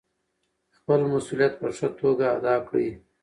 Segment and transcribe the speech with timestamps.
[0.77, 2.89] خپل مسوولیت په ښه توګه ادا کړئ.